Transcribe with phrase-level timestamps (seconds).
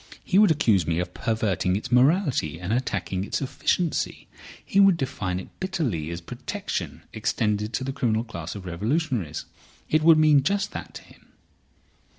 [0.23, 4.25] He would accuse me of perverting its morality and attacking its efficiency.
[4.65, 9.45] He would define it bitterly as protection extended to the criminal class of revolutionists.
[9.91, 11.27] It would mean just that to him."